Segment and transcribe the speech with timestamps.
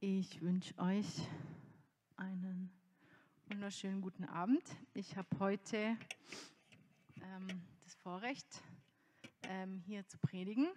[0.00, 1.08] Ich wünsche euch
[2.16, 2.70] einen
[3.48, 4.62] wunderschönen guten Abend.
[4.94, 5.96] Ich habe heute
[7.20, 8.62] ähm, das Vorrecht,
[9.42, 10.68] ähm, hier zu predigen.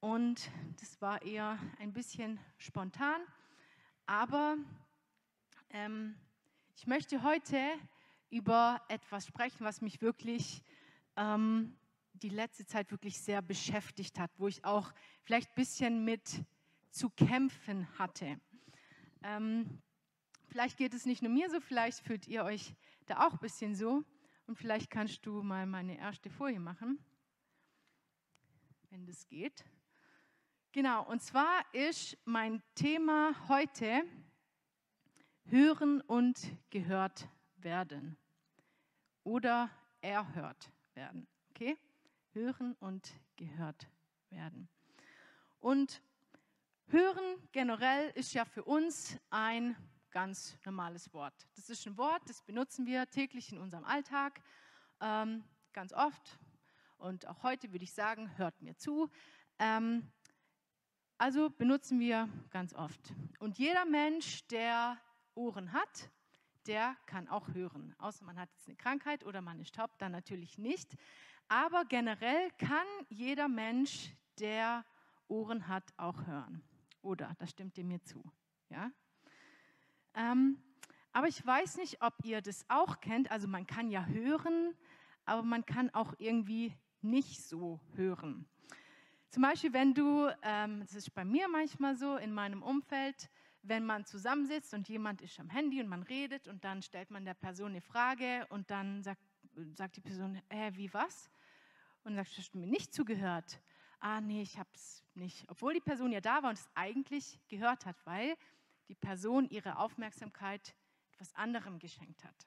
[0.00, 0.50] Und
[0.82, 3.22] das war eher ein bisschen spontan,
[4.04, 4.58] aber
[5.70, 6.14] ähm,
[6.76, 7.58] ich möchte heute
[8.28, 10.62] über etwas sprechen, was mich wirklich
[11.16, 11.74] ähm,
[12.12, 14.92] die letzte Zeit wirklich sehr beschäftigt hat, wo ich auch
[15.22, 16.44] vielleicht ein bisschen mit
[16.94, 18.40] zu kämpfen hatte.
[19.22, 19.82] Ähm,
[20.46, 22.74] vielleicht geht es nicht nur mir so, vielleicht fühlt ihr euch
[23.06, 24.04] da auch ein bisschen so.
[24.46, 26.98] Und vielleicht kannst du mal meine erste Folie machen,
[28.90, 29.64] wenn das geht.
[30.72, 34.04] Genau, und zwar ist mein Thema heute
[35.46, 38.16] Hören und gehört werden
[39.24, 41.26] oder erhört werden.
[41.50, 41.76] Okay?
[42.32, 43.88] Hören und gehört
[44.30, 44.68] werden.
[45.60, 46.02] Und
[46.88, 49.74] Hören generell ist ja für uns ein
[50.10, 51.34] ganz normales Wort.
[51.56, 54.40] Das ist ein Wort, das benutzen wir täglich in unserem Alltag,
[55.00, 56.38] ähm, ganz oft.
[56.98, 59.10] Und auch heute würde ich sagen, hört mir zu.
[59.58, 60.12] Ähm,
[61.16, 63.14] also benutzen wir ganz oft.
[63.38, 65.00] Und jeder Mensch, der
[65.34, 66.10] Ohren hat,
[66.66, 67.94] der kann auch hören.
[67.98, 70.94] Außer man hat jetzt eine Krankheit oder man ist taub, dann natürlich nicht.
[71.48, 74.84] Aber generell kann jeder Mensch, der
[75.28, 76.62] Ohren hat, auch hören.
[77.04, 78.24] Oder, da stimmt ihr mir zu.
[78.70, 78.90] Ja?
[80.14, 80.58] Ähm,
[81.12, 83.30] aber ich weiß nicht, ob ihr das auch kennt.
[83.30, 84.74] Also man kann ja hören,
[85.26, 88.48] aber man kann auch irgendwie nicht so hören.
[89.28, 93.28] Zum Beispiel, wenn du, ähm, das ist bei mir manchmal so in meinem Umfeld,
[93.62, 97.24] wenn man zusammensitzt und jemand ist am Handy und man redet und dann stellt man
[97.24, 99.20] der Person eine Frage und dann sagt,
[99.74, 101.30] sagt die Person, äh, wie was?
[102.02, 103.60] Und sagt, hast du mir nicht zugehört?
[104.04, 105.46] Ah nee, ich habe es nicht.
[105.48, 108.36] Obwohl die Person ja da war und es eigentlich gehört hat, weil
[108.88, 110.74] die Person ihre Aufmerksamkeit
[111.12, 112.46] etwas anderem geschenkt hat.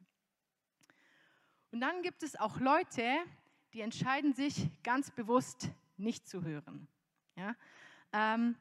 [1.71, 3.03] Und dann gibt es auch Leute,
[3.73, 6.87] die entscheiden sich ganz bewusst nicht zu hören.
[7.35, 7.55] Ja?
[8.13, 8.55] Ähm,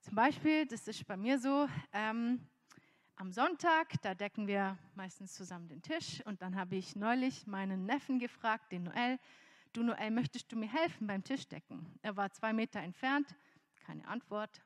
[0.00, 2.46] zum Beispiel, das ist bei mir so, ähm,
[3.16, 7.86] am Sonntag, da decken wir meistens zusammen den Tisch und dann habe ich neulich meinen
[7.86, 9.18] Neffen gefragt, den Noel,
[9.76, 11.98] du Noel, möchtest du mir helfen beim Tischdecken?
[12.02, 13.34] Er war zwei Meter entfernt,
[13.86, 14.62] keine Antwort.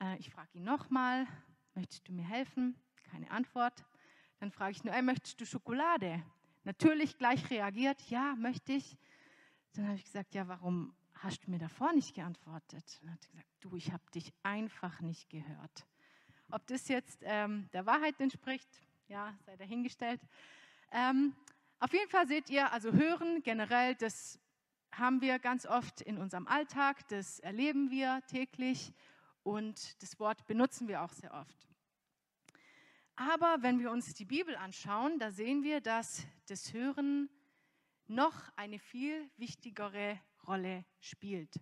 [0.00, 1.26] Äh, ich frage ihn nochmal,
[1.74, 2.76] möchtest du mir helfen?
[3.10, 3.84] Keine Antwort.
[4.40, 6.22] Dann frage ich Noel, möchtest du Schokolade?
[6.64, 8.96] Natürlich gleich reagiert, ja, möchte ich.
[9.74, 12.98] Dann habe ich gesagt, ja, warum hast du mir davor nicht geantwortet?
[13.00, 15.86] Dann hat er gesagt, du, ich habe dich einfach nicht gehört.
[16.50, 18.68] Ob das jetzt ähm, der Wahrheit entspricht,
[19.08, 20.20] ja, sei dahingestellt.
[20.90, 21.34] Ähm,
[21.84, 24.40] auf jeden Fall seht ihr, also hören generell, das
[24.90, 28.90] haben wir ganz oft in unserem Alltag, das erleben wir täglich
[29.42, 31.68] und das Wort benutzen wir auch sehr oft.
[33.16, 37.28] Aber wenn wir uns die Bibel anschauen, da sehen wir, dass das Hören
[38.06, 41.60] noch eine viel wichtigere Rolle spielt.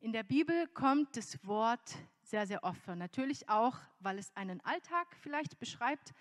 [0.00, 2.96] In der Bibel kommt das Wort sehr, sehr oft vor.
[2.96, 6.12] Natürlich auch, weil es einen Alltag vielleicht beschreibt,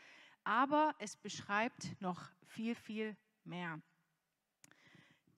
[0.47, 3.81] aber es beschreibt noch viel, viel mehr.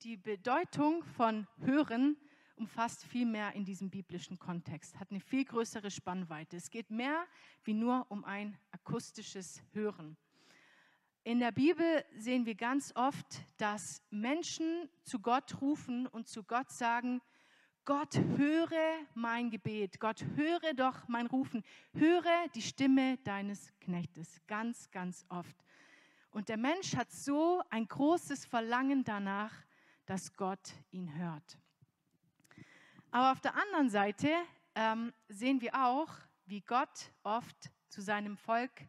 [0.02, 2.16] Die Bedeutung von Hören
[2.54, 6.56] umfasst viel mehr in diesem biblischen Kontext, hat eine viel größere Spannweite.
[6.56, 7.26] Es geht mehr
[7.64, 10.16] wie nur um ein akustisches Hören.
[11.24, 16.70] In der Bibel sehen wir ganz oft, dass Menschen zu Gott rufen und zu Gott
[16.70, 17.20] sagen,
[17.84, 19.98] Gott, höre mein Gebet.
[20.00, 21.64] Gott, höre doch mein Rufen.
[21.94, 24.40] Höre die Stimme deines Knechtes.
[24.46, 25.56] Ganz, ganz oft.
[26.30, 29.52] Und der Mensch hat so ein großes Verlangen danach,
[30.06, 31.58] dass Gott ihn hört.
[33.10, 34.30] Aber auf der anderen Seite
[34.74, 36.08] ähm, sehen wir auch,
[36.46, 38.88] wie Gott oft zu seinem Volk,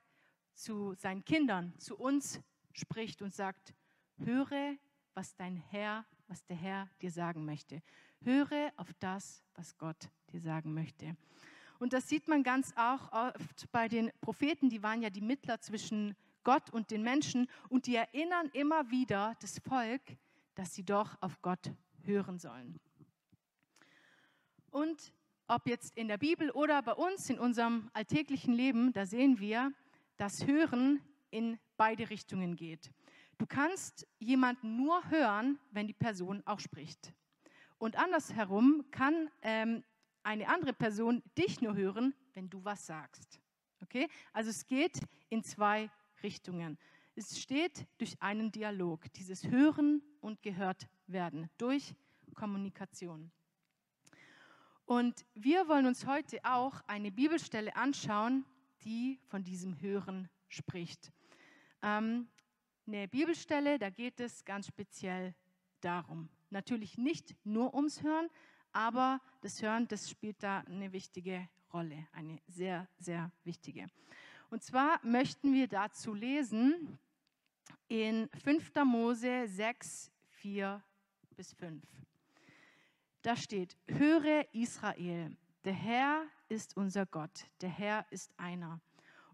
[0.53, 2.39] zu seinen Kindern, zu uns
[2.73, 3.73] spricht und sagt,
[4.17, 4.75] höre,
[5.13, 7.81] was dein Herr, was der Herr dir sagen möchte.
[8.23, 11.15] Höre auf das, was Gott dir sagen möchte.
[11.79, 15.59] Und das sieht man ganz auch oft bei den Propheten, die waren ja die Mittler
[15.61, 20.01] zwischen Gott und den Menschen und die erinnern immer wieder das Volk,
[20.55, 21.71] dass sie doch auf Gott
[22.03, 22.79] hören sollen.
[24.69, 25.11] Und
[25.47, 29.73] ob jetzt in der Bibel oder bei uns in unserem alltäglichen Leben, da sehen wir,
[30.17, 32.91] dass Hören in beide Richtungen geht.
[33.37, 37.13] Du kannst jemanden nur hören, wenn die Person auch spricht.
[37.81, 39.83] Und andersherum kann ähm,
[40.21, 43.41] eine andere Person dich nur hören, wenn du was sagst.
[43.81, 44.07] Okay?
[44.33, 44.99] Also es geht
[45.29, 45.89] in zwei
[46.21, 46.77] Richtungen.
[47.15, 51.95] Es steht durch einen Dialog, dieses Hören und gehört werden, durch
[52.35, 53.31] Kommunikation.
[54.85, 58.45] Und wir wollen uns heute auch eine Bibelstelle anschauen,
[58.83, 61.11] die von diesem Hören spricht.
[61.81, 62.29] Ähm,
[62.85, 65.33] eine Bibelstelle, da geht es ganz speziell
[65.79, 66.29] darum.
[66.51, 68.29] Natürlich nicht nur ums Hören,
[68.71, 73.87] aber das Hören, das spielt da eine wichtige Rolle, eine sehr, sehr wichtige.
[74.49, 76.99] Und zwar möchten wir dazu lesen
[77.87, 78.71] in 5.
[78.85, 80.83] Mose 6, 4
[81.35, 81.83] bis 5.
[83.21, 88.81] Da steht, höre Israel, der Herr ist unser Gott, der Herr ist einer.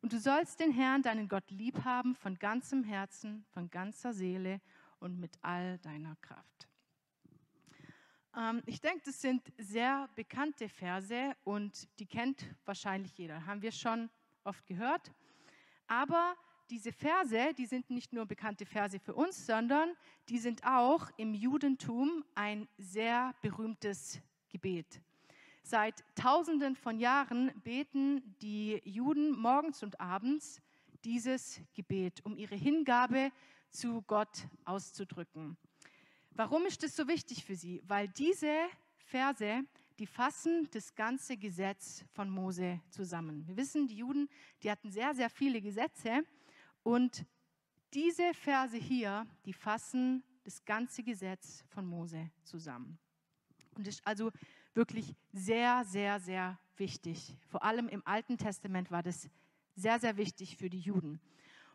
[0.01, 4.61] Und du sollst den Herrn, deinen Gott, lieb haben von ganzem Herzen, von ganzer Seele
[4.99, 6.67] und mit all deiner Kraft.
[8.37, 13.45] Ähm, ich denke, das sind sehr bekannte Verse und die kennt wahrscheinlich jeder.
[13.45, 14.09] Haben wir schon
[14.43, 15.11] oft gehört.
[15.87, 16.35] Aber
[16.69, 19.95] diese Verse, die sind nicht nur bekannte Verse für uns, sondern
[20.29, 25.01] die sind auch im Judentum ein sehr berühmtes Gebet.
[25.63, 30.61] Seit Tausenden von Jahren beten die Juden morgens und abends
[31.03, 33.31] dieses Gebet, um ihre Hingabe
[33.69, 35.57] zu Gott auszudrücken.
[36.37, 37.81] Warum ist das so wichtig für sie?
[37.87, 38.53] Weil diese
[39.05, 39.63] Verse,
[39.97, 43.47] die fassen das ganze Gesetz von Mose zusammen.
[43.47, 44.29] Wir wissen, die Juden,
[44.61, 46.23] die hatten sehr, sehr viele Gesetze
[46.83, 47.25] und
[47.91, 52.99] diese Verse hier, die fassen das ganze Gesetz von Mose zusammen.
[53.73, 54.31] Und ist also
[54.75, 57.35] wirklich sehr, sehr, sehr wichtig.
[57.47, 59.27] Vor allem im Alten Testament war das
[59.75, 61.19] sehr, sehr wichtig für die Juden.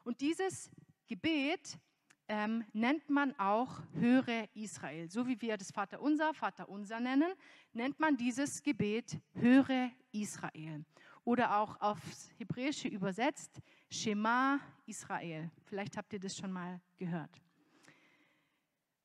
[0.04, 0.70] Und dieses
[1.08, 1.80] Gebet
[2.28, 5.08] ähm, nennt man auch Höre Israel.
[5.10, 7.32] So wie wir das Vaterunser, Vaterunser nennen,
[7.72, 10.84] nennt man dieses Gebet Höre Israel.
[11.24, 15.50] Oder auch aufs Hebräische übersetzt Shema Israel.
[15.64, 17.40] Vielleicht habt ihr das schon mal gehört.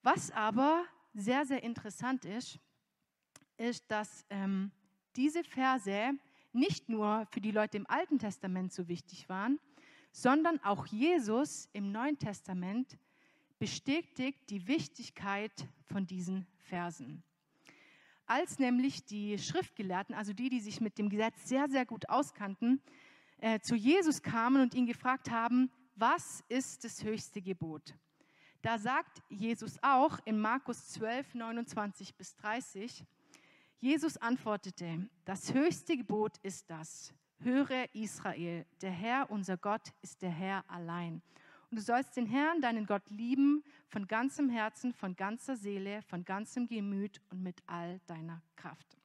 [0.01, 2.59] Was aber sehr, sehr interessant ist,
[3.57, 4.71] ist, dass ähm,
[5.15, 6.13] diese Verse
[6.53, 9.59] nicht nur für die Leute im Alten Testament so wichtig waren,
[10.11, 12.97] sondern auch Jesus im Neuen Testament
[13.59, 17.23] bestätigt die Wichtigkeit von diesen Versen.
[18.25, 22.81] Als nämlich die Schriftgelehrten, also die, die sich mit dem Gesetz sehr, sehr gut auskannten,
[23.39, 27.95] äh, zu Jesus kamen und ihn gefragt haben, was ist das höchste Gebot?
[28.61, 33.05] Da sagt Jesus auch in Markus 12, 29 bis 30,
[33.79, 40.31] Jesus antwortete, das höchste Gebot ist das, höre Israel, der Herr, unser Gott, ist der
[40.31, 41.21] Herr allein.
[41.69, 46.23] Und du sollst den Herrn, deinen Gott, lieben von ganzem Herzen, von ganzer Seele, von
[46.23, 48.97] ganzem Gemüt und mit all deiner Kraft.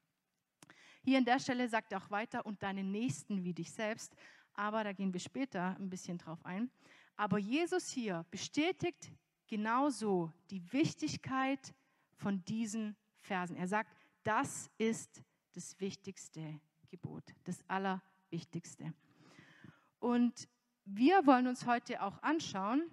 [1.03, 4.15] Hier an der Stelle sagt er auch weiter, und deinen Nächsten wie dich selbst.
[4.55, 6.71] Aber da gehen wir später ein bisschen drauf ein.
[7.17, 9.11] Aber Jesus hier bestätigt
[9.49, 11.75] genauso die Wichtigkeit
[12.15, 13.57] von diesen Versen.
[13.57, 13.91] Er sagt,
[14.23, 15.23] das ist
[15.55, 18.95] das wichtigste Gebot, das Allerwichtigste.
[19.99, 20.49] Und
[20.85, 22.91] wir wollen uns heute auch anschauen,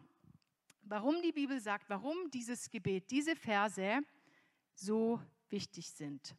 [0.84, 4.02] warum die Bibel sagt, warum dieses Gebet, diese Verse
[4.74, 6.36] so wichtig sind.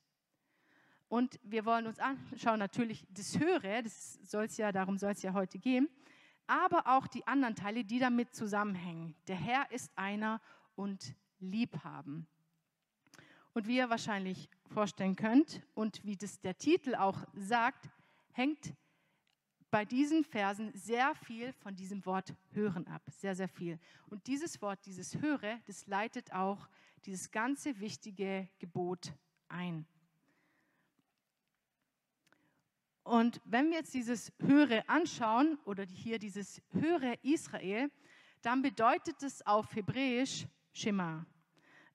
[1.09, 5.33] Und wir wollen uns anschauen, natürlich das Höre, das soll's ja, darum soll es ja
[5.33, 5.89] heute gehen,
[6.47, 9.17] aber auch die anderen Teile, die damit zusammenhängen.
[9.27, 10.41] Der Herr ist einer
[10.77, 12.27] und Liebhaben.
[13.53, 17.89] Und wie ihr wahrscheinlich vorstellen könnt und wie das der Titel auch sagt,
[18.33, 18.75] hängt
[19.71, 23.79] bei diesen Versen sehr viel von diesem Wort hören ab, sehr, sehr viel.
[24.09, 26.69] Und dieses Wort, dieses höre, das leitet auch
[27.07, 29.13] dieses ganze wichtige Gebot
[29.49, 29.87] ein.
[33.03, 37.91] Und wenn wir jetzt dieses höre anschauen oder hier dieses höre Israel,
[38.43, 41.27] dann bedeutet es auf Hebräisch Shema.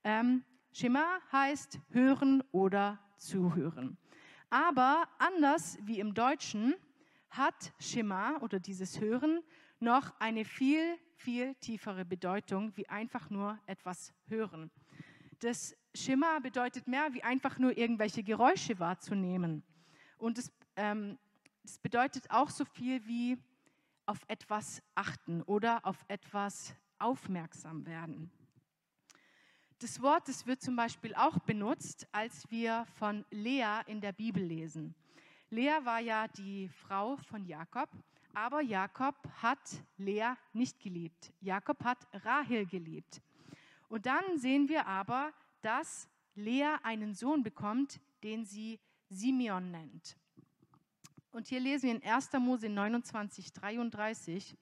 [0.04, 3.96] Ähm, Shema heißt hören oder zuhören.
[4.50, 6.74] Aber anders wie im Deutschen
[7.36, 9.42] hat Shema oder dieses Hören
[9.78, 14.70] noch eine viel, viel tiefere Bedeutung wie einfach nur etwas hören.
[15.40, 19.62] Das Shema bedeutet mehr wie einfach nur irgendwelche Geräusche wahrzunehmen.
[20.18, 21.18] Und es, ähm,
[21.62, 23.38] es bedeutet auch so viel wie
[24.06, 28.30] auf etwas achten oder auf etwas aufmerksam werden.
[29.80, 34.42] Das Wort, das wird zum Beispiel auch benutzt, als wir von Lea in der Bibel
[34.42, 34.94] lesen.
[35.50, 37.88] Lea war ja die Frau von Jakob,
[38.34, 39.60] aber Jakob hat
[39.96, 41.32] Lea nicht geliebt.
[41.40, 43.22] Jakob hat Rahel geliebt.
[43.88, 50.16] Und dann sehen wir aber, dass Lea einen Sohn bekommt, den sie Simeon nennt.
[51.30, 52.32] Und hier lesen wir in 1.
[52.40, 54.56] Mose 29, 33.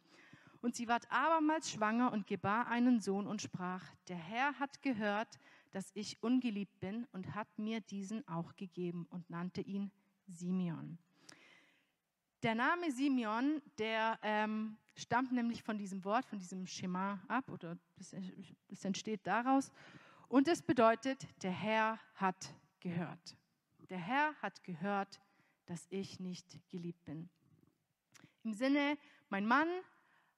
[0.61, 5.39] Und sie ward abermals schwanger und gebar einen Sohn und sprach, der Herr hat gehört,
[5.71, 9.91] dass ich ungeliebt bin und hat mir diesen auch gegeben und nannte ihn
[10.27, 10.99] Simeon.
[12.43, 17.79] Der Name Simeon, der ähm, stammt nämlich von diesem Wort, von diesem Schema ab, oder
[17.97, 19.73] es entsteht daraus.
[20.29, 23.37] Und es bedeutet, der Herr hat gehört.
[23.89, 25.21] Der Herr hat gehört,
[25.67, 27.29] dass ich nicht geliebt bin.
[28.43, 28.99] Im Sinne,
[29.31, 29.69] mein Mann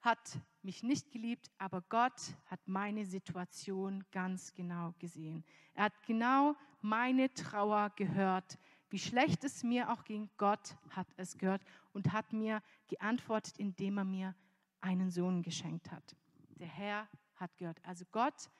[0.01, 5.45] hat mich nicht geliebt, aber Gott hat meine Situation ganz genau gesehen.
[5.75, 8.59] Er hat genau meine Trauer gehört
[8.91, 11.63] wie schlecht es mir auch ging, Gott hat es gehört
[11.93, 14.35] und hat mir geantwortet, indem er mir
[14.81, 16.17] einen Sohn geschenkt hat.
[16.57, 17.85] Der Herr hat gehört.
[17.85, 18.51] Also Gott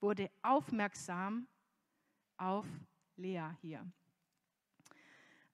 [0.00, 1.46] wurde aufmerksam
[2.36, 2.66] auf
[3.16, 3.86] Lea hier.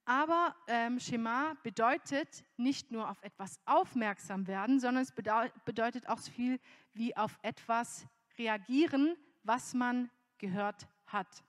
[0.05, 6.33] Aber ähm, Schema bedeutet nicht nur auf etwas aufmerksam werden, sondern es bedeutet auch so
[6.33, 6.59] viel
[6.93, 8.07] wie auf etwas
[8.39, 11.45] reagieren, was man gehört hat.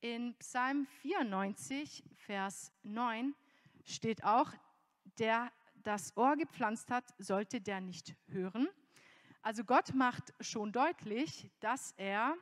[0.00, 3.34] In Psalm 94, Vers 9
[3.84, 4.52] steht auch,
[5.18, 5.50] der
[5.82, 8.68] das Ohr gepflanzt hat, sollte der nicht hören.
[9.42, 12.36] Also Gott macht schon deutlich, dass er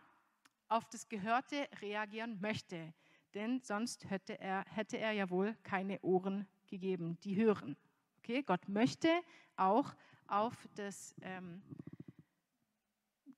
[0.68, 2.92] auf das Gehörte reagieren möchte,
[3.32, 7.74] denn sonst hätte er, hätte er ja wohl keine Ohren gegeben, die hören.
[8.18, 8.42] Okay?
[8.42, 9.08] Gott möchte
[9.56, 9.94] auch
[10.26, 11.62] auf das ähm,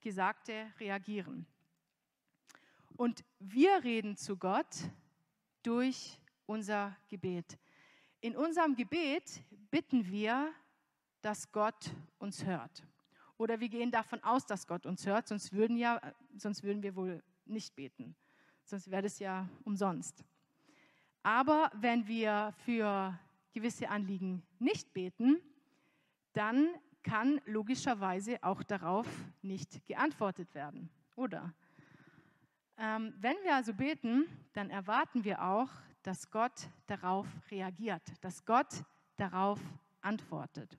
[0.01, 1.47] Gesagte reagieren.
[2.99, 4.91] Und wir reden zu Gott
[5.63, 7.57] durch unser Gebet.
[8.21, 9.41] In unserem Gebet
[9.71, 10.53] bitten wir,
[11.21, 12.83] dass Gott uns hört.
[13.37, 16.01] Oder wir gehen davon aus, dass Gott uns hört, sonst würden, ja,
[16.37, 18.17] sonst würden wir wohl nicht beten.
[18.65, 20.25] Sonst wäre das ja umsonst.
[21.23, 23.17] Aber wenn wir für
[23.53, 25.41] gewisse Anliegen nicht beten,
[26.33, 26.69] dann
[27.05, 29.07] kann logischerweise auch darauf
[29.41, 31.55] nicht geantwortet werden, oder?
[32.81, 35.69] Ähm, wenn wir also beten, dann erwarten wir auch,
[36.05, 38.85] dass Gott darauf reagiert, dass Gott
[39.17, 39.59] darauf
[40.01, 40.79] antwortet.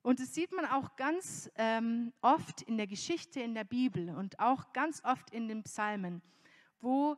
[0.00, 4.38] Und das sieht man auch ganz ähm, oft in der Geschichte in der Bibel und
[4.38, 6.22] auch ganz oft in den Psalmen,
[6.80, 7.16] wo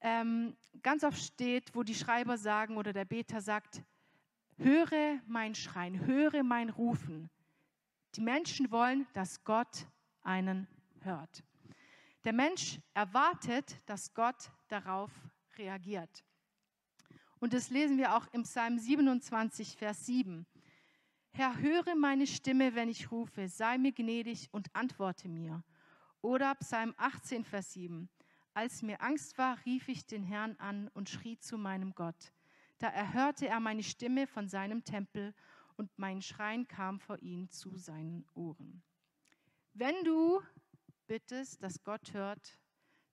[0.00, 3.82] ähm, ganz oft steht, wo die Schreiber sagen oder der Beter sagt,
[4.56, 7.28] höre mein Schreien, höre mein Rufen.
[8.14, 9.86] Die Menschen wollen, dass Gott
[10.22, 10.68] einen
[11.00, 11.42] hört.
[12.24, 15.10] Der Mensch erwartet, dass Gott darauf
[15.58, 16.24] reagiert.
[17.38, 20.46] Und das lesen wir auch im Psalm 27, Vers 7.
[21.32, 25.62] Herr, höre meine Stimme, wenn ich rufe, sei mir gnädig und antworte mir.
[26.22, 28.08] Oder Psalm 18, Vers 7.
[28.54, 32.32] Als mir Angst war, rief ich den Herrn an und schrie zu meinem Gott.
[32.78, 35.34] Da erhörte er meine Stimme von seinem Tempel
[35.76, 38.82] und mein Schreien kam vor ihn zu seinen Ohren.
[39.74, 40.40] Wenn du
[41.06, 42.58] bittest, dass Gott hört,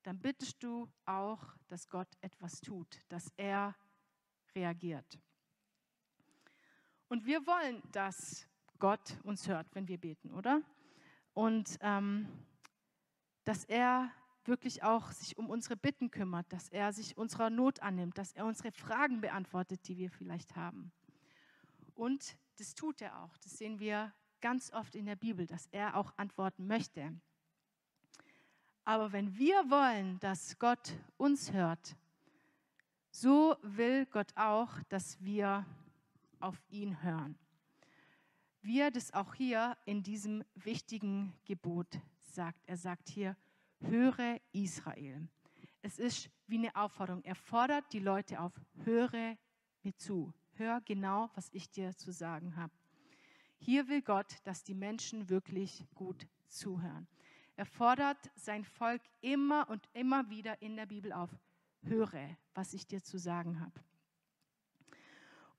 [0.04, 3.76] dann bittest du auch, dass Gott etwas tut, dass er
[4.56, 5.20] reagiert.
[7.08, 8.48] Und wir wollen, dass
[8.80, 10.62] Gott uns hört, wenn wir beten, oder?
[11.34, 12.28] Und ähm,
[13.44, 14.12] dass er
[14.46, 18.46] wirklich auch sich um unsere Bitten kümmert, dass er sich unserer Not annimmt, dass er
[18.46, 20.92] unsere Fragen beantwortet, die wir vielleicht haben.
[21.94, 23.38] Und das tut er auch.
[23.38, 27.14] Das sehen wir ganz oft in der Bibel, dass er auch antworten möchte.
[28.84, 31.96] Aber wenn wir wollen, dass Gott uns hört,
[33.12, 35.66] so will Gott auch, dass wir
[36.40, 37.38] auf ihn hören.
[38.62, 42.62] Wie er das auch hier in diesem wichtigen Gebot sagt.
[42.68, 43.36] Er sagt hier,
[43.80, 45.28] höre Israel.
[45.82, 47.24] Es ist wie eine Aufforderung.
[47.24, 49.36] Er fordert die Leute auf, höre
[49.84, 50.34] mir zu.
[50.54, 52.74] Hör genau, was ich dir zu sagen habe.
[53.58, 57.08] Hier will Gott, dass die Menschen wirklich gut zuhören.
[57.62, 61.30] Er fordert sein Volk immer und immer wieder in der Bibel auf.
[61.84, 63.80] Höre, was ich dir zu sagen habe.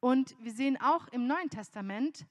[0.01, 2.27] Und wir sehen auch im Neuen Testament,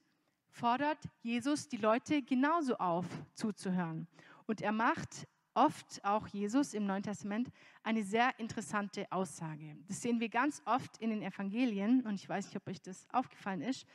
[0.50, 4.08] fordert Jesus die Leute genauso auf, zuzuhören.
[4.44, 7.50] Und er macht oft auch Jesus im Neuen Testament
[7.82, 9.78] eine sehr interessante Aussage.
[9.88, 13.08] Das sehen wir ganz oft in den Evangelien und ich weiß nicht, ob euch das
[13.10, 13.86] aufgefallen ist.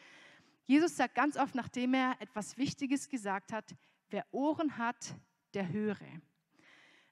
[0.66, 3.76] Jesus sagt ganz oft, nachdem er etwas Wichtiges gesagt hat,
[4.10, 5.14] wer Ohren hat,
[5.58, 5.98] der höre.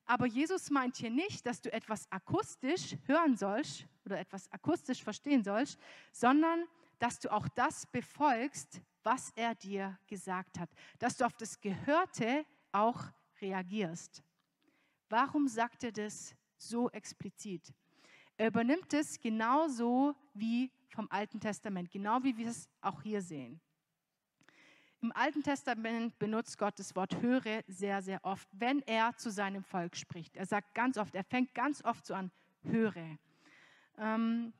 [0.05, 5.43] Aber Jesus meint hier nicht, dass du etwas akustisch hören sollst oder etwas akustisch verstehen
[5.43, 5.79] sollst,
[6.11, 6.65] sondern
[6.99, 12.45] dass du auch das befolgst, was er dir gesagt hat, dass du auf das Gehörte
[12.71, 13.01] auch
[13.41, 14.23] reagierst.
[15.09, 17.73] Warum sagt er das so explizit?
[18.37, 23.59] Er übernimmt es genauso wie vom Alten Testament, genau wie wir es auch hier sehen.
[25.05, 29.63] Im Alten Testament benutzt Gott das Wort höre sehr, sehr oft, wenn er zu seinem
[29.63, 30.35] Volk spricht.
[30.35, 32.31] Er sagt ganz oft, er fängt ganz oft so an,
[32.63, 33.19] höre.
[33.99, 34.51] Ähm,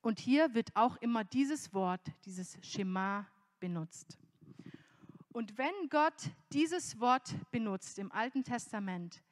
[0.00, 3.26] und hier wird auch immer dieses Wort, dieses Schema
[3.58, 4.16] benutzt.
[5.32, 9.24] Und wenn Gott dieses Wort benutzt im Alten Testament,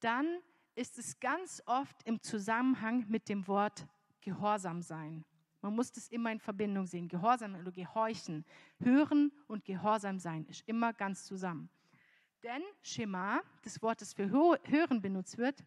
[0.00, 0.26] dann
[0.74, 3.86] ist es ganz oft im Zusammenhang mit dem Wort
[4.20, 5.24] Gehorsam sein.
[5.62, 7.08] Man muss das immer in Verbindung sehen.
[7.08, 8.44] Gehorsam oder Gehorchen.
[8.78, 11.68] Hören und Gehorsam sein ist immer ganz zusammen.
[12.42, 15.62] Denn Schema, das Wort, das für Hören benutzt wird,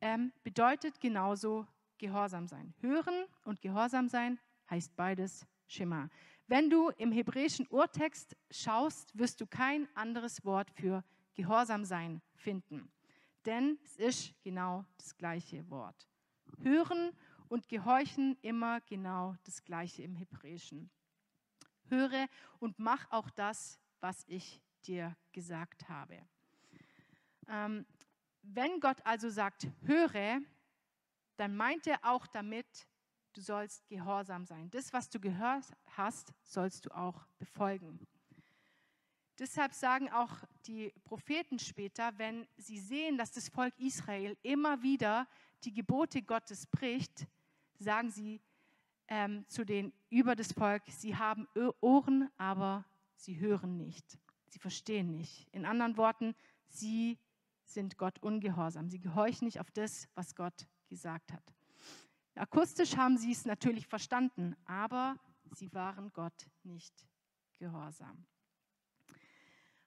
[0.00, 1.66] ähm, bedeutet genauso
[1.98, 2.74] Gehorsam sein.
[2.80, 6.08] Hören und Gehorsam sein heißt beides Schema.
[6.48, 12.90] Wenn du im hebräischen Urtext schaust, wirst du kein anderes Wort für Gehorsam sein finden.
[13.46, 16.08] Denn es ist genau das gleiche Wort.
[16.62, 17.12] Hören
[17.50, 20.88] und gehorchen immer genau das gleiche im Hebräischen.
[21.88, 22.28] Höre
[22.60, 26.16] und mach auch das, was ich dir gesagt habe.
[27.48, 27.84] Ähm,
[28.42, 30.40] wenn Gott also sagt, höre,
[31.36, 32.86] dann meint er auch damit,
[33.32, 34.70] du sollst gehorsam sein.
[34.70, 35.66] Das, was du gehört
[35.96, 38.06] hast, sollst du auch befolgen.
[39.40, 45.26] Deshalb sagen auch die Propheten später, wenn sie sehen, dass das Volk Israel immer wieder
[45.64, 47.26] die Gebote Gottes bricht,
[47.80, 48.40] sagen sie
[49.08, 51.48] ähm, zu den über das Volk, sie haben
[51.80, 52.84] Ohren, aber
[53.16, 54.18] sie hören nicht.
[54.48, 55.48] Sie verstehen nicht.
[55.52, 56.34] In anderen Worten,
[56.68, 57.18] sie
[57.64, 58.88] sind Gott ungehorsam.
[58.88, 61.54] Sie gehorchen nicht auf das, was Gott gesagt hat.
[62.34, 65.16] Akustisch haben sie es natürlich verstanden, aber
[65.52, 67.06] sie waren Gott nicht
[67.58, 68.26] gehorsam.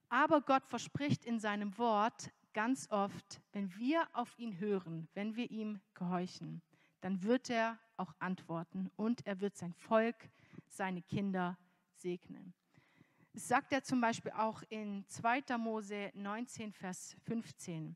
[0.10, 5.50] Aber Gott verspricht in seinem Wort ganz oft, wenn wir auf ihn hören, wenn wir
[5.50, 6.62] ihm gehorchen,
[7.02, 10.30] dann wird er auch antworten und er wird sein Volk,
[10.68, 11.58] seine Kinder
[11.96, 12.54] segnen.
[13.34, 15.58] Das sagt er zum Beispiel auch in 2.
[15.58, 17.96] Mose 19, Vers 15.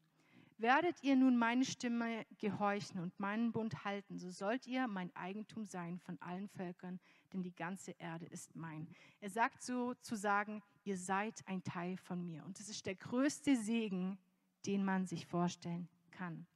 [0.59, 5.65] Werdet ihr nun meine Stimme gehorchen und meinen Bund halten, so sollt ihr mein Eigentum
[5.65, 6.99] sein von allen Völkern,
[7.31, 8.87] denn die ganze Erde ist mein.
[9.19, 12.43] Er sagt sozusagen, ihr seid ein Teil von mir.
[12.43, 14.17] Und das ist der größte Segen,
[14.65, 16.47] den man sich vorstellen kann.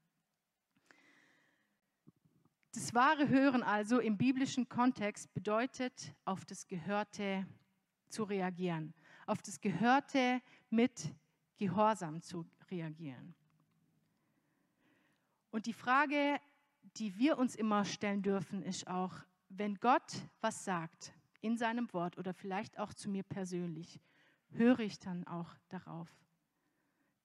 [2.74, 7.46] Das wahre Hören also im biblischen Kontext bedeutet, auf das Gehörte
[8.08, 8.94] zu reagieren,
[9.26, 11.14] auf das Gehörte mit
[11.58, 13.36] Gehorsam zu reagieren.
[15.52, 16.40] Und die Frage,
[16.96, 19.14] die wir uns immer stellen dürfen, ist auch,
[19.50, 24.00] wenn Gott was sagt in seinem Wort oder vielleicht auch zu mir persönlich,
[24.52, 26.10] höre ich dann auch darauf?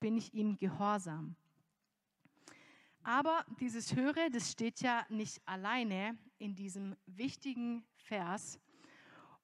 [0.01, 1.37] Bin ich ihm gehorsam?
[3.07, 8.59] Aber dieses Höre, das steht ja nicht alleine in diesem wichtigen Vers.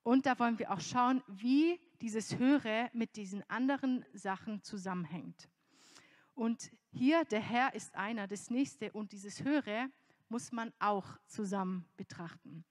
[0.03, 5.49] Und da wollen wir auch schauen, wie dieses Höre mit diesen anderen Sachen zusammenhängt.
[6.35, 9.89] Und hier, der Herr ist einer, das nächste und dieses Höre
[10.29, 12.65] muss man auch zusammen betrachten.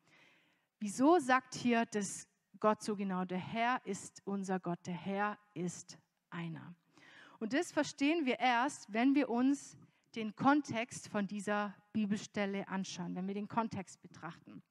[0.81, 2.27] Wieso sagt hier das
[2.59, 5.97] Gott so genau, der Herr ist unser Gott, der Herr ist
[6.29, 6.75] einer.
[7.39, 9.77] Und das verstehen wir erst, wenn wir uns
[10.15, 14.61] den Kontext von dieser Bibelstelle anschauen, wenn wir den Kontext betrachten.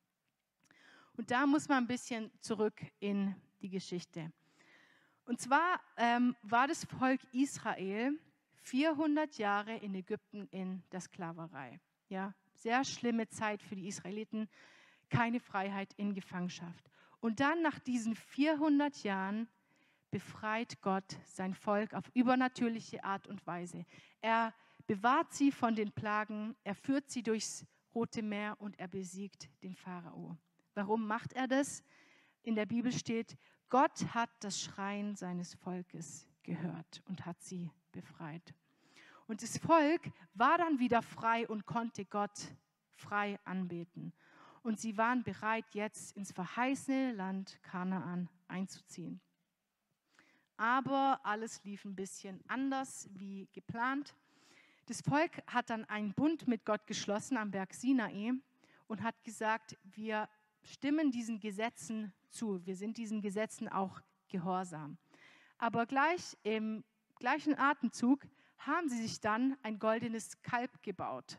[1.16, 4.32] Und da muss man ein bisschen zurück in die Geschichte.
[5.24, 8.18] Und zwar ähm, war das Volk Israel
[8.62, 11.80] 400 Jahre in Ägypten in der Sklaverei.
[12.08, 14.48] Ja, sehr schlimme Zeit für die Israeliten,
[15.08, 16.90] keine Freiheit in Gefangenschaft.
[17.20, 19.48] Und dann nach diesen 400 Jahren
[20.10, 23.84] befreit Gott sein Volk auf übernatürliche Art und Weise.
[24.20, 24.52] Er
[24.90, 29.76] bewahrt sie von den Plagen, er führt sie durchs Rote Meer und er besiegt den
[29.76, 30.36] Pharao.
[30.74, 31.84] Warum macht er das?
[32.42, 38.52] In der Bibel steht, Gott hat das Schreien seines Volkes gehört und hat sie befreit.
[39.28, 42.52] Und das Volk war dann wieder frei und konnte Gott
[42.90, 44.12] frei anbeten.
[44.64, 49.20] Und sie waren bereit, jetzt ins verheißene Land Kanaan einzuziehen.
[50.56, 54.16] Aber alles lief ein bisschen anders wie geplant.
[54.90, 58.32] Das Volk hat dann einen Bund mit Gott geschlossen am Berg Sinai
[58.88, 60.28] und hat gesagt, wir
[60.64, 62.66] stimmen diesen Gesetzen zu.
[62.66, 64.98] Wir sind diesen Gesetzen auch gehorsam.
[65.58, 66.82] Aber gleich im
[67.20, 68.26] gleichen Atemzug
[68.58, 71.38] haben sie sich dann ein goldenes Kalb gebaut,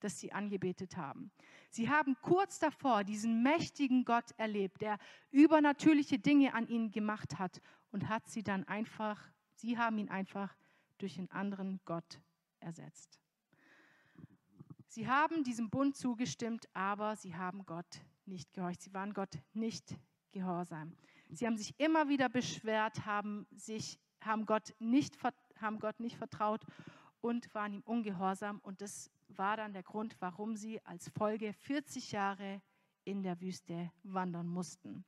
[0.00, 1.30] das sie angebetet haben.
[1.70, 4.98] Sie haben kurz davor diesen mächtigen Gott erlebt, der
[5.30, 10.54] übernatürliche Dinge an ihnen gemacht hat und hat sie dann einfach, sie haben ihn einfach
[10.98, 12.20] durch einen anderen Gott
[12.64, 13.20] ersetzt.
[14.88, 18.82] Sie haben diesem Bund zugestimmt, aber sie haben Gott nicht gehorcht.
[18.82, 19.96] Sie waren Gott nicht
[20.30, 20.96] gehorsam.
[21.30, 25.16] Sie haben sich immer wieder beschwert, haben, sich, haben, Gott nicht,
[25.60, 26.64] haben Gott nicht vertraut
[27.20, 28.60] und waren ihm ungehorsam.
[28.60, 32.62] Und das war dann der Grund, warum sie als Folge 40 Jahre
[33.04, 35.04] in der Wüste wandern mussten.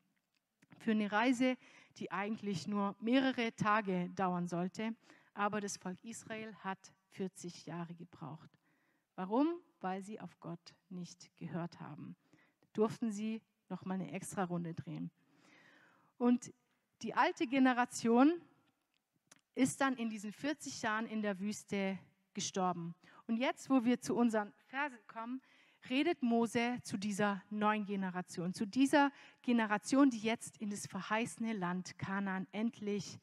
[0.79, 1.57] Für eine Reise,
[1.99, 4.95] die eigentlich nur mehrere Tage dauern sollte,
[5.35, 8.51] aber das Volk Israel hat 40 Jahre gebraucht.
[9.15, 9.49] Warum?
[9.81, 12.17] Weil sie auf Gott nicht gehört haben.
[12.73, 15.11] Durften sie noch mal eine extra Runde drehen.
[16.19, 16.53] Und
[17.03, 18.41] die alte Generation
[19.55, 21.99] ist dann in diesen 40 Jahren in der Wüste
[22.35, 22.95] gestorben.
[23.27, 25.41] Und jetzt, wo wir zu unseren Versen kommen,
[25.89, 29.11] redet Mose zu dieser neuen Generation, zu dieser
[29.43, 33.19] Generation, die jetzt in das verheißene Land Kanaan endlich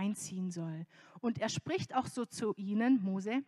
[0.00, 0.86] einziehen soll.
[1.20, 3.44] Und er spricht auch so zu ihnen, Mose,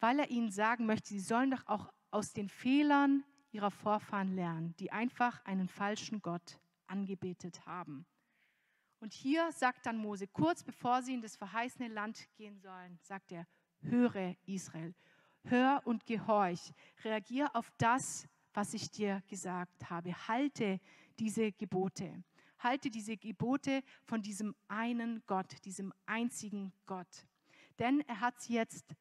[0.00, 4.74] weil er ihnen sagen möchte, sie sollen doch auch aus den Fehlern ihrer Vorfahren lernen,
[4.78, 8.06] die einfach einen falschen Gott angebetet haben.
[9.00, 13.32] Und hier sagt dann Mose, kurz bevor sie in das verheißene Land gehen sollen, sagt
[13.32, 13.46] er,
[13.80, 14.94] höre Israel,
[15.44, 16.72] hör und gehorch,
[17.04, 20.80] reagier auf das, was ich dir gesagt habe, halte
[21.18, 22.22] diese Gebote,
[22.58, 27.26] halte diese Gebote von diesem einen Gott, diesem einzigen Gott.
[27.78, 28.94] Denn er hat sie jetzt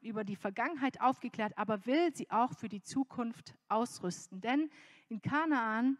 [0.00, 4.40] über die Vergangenheit aufgeklärt, aber will sie auch für die Zukunft ausrüsten.
[4.40, 4.70] Denn
[5.08, 5.98] in Kanaan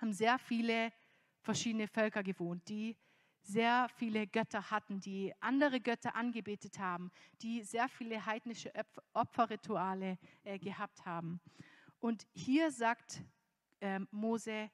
[0.00, 0.92] haben sehr viele
[1.40, 2.96] verschiedene Völker gewohnt, die
[3.42, 8.72] sehr viele Götter hatten, die andere Götter angebetet haben, die sehr viele heidnische
[9.12, 11.40] Opferrituale äh, gehabt haben.
[11.98, 13.22] Und hier sagt
[13.80, 14.70] äh, Mose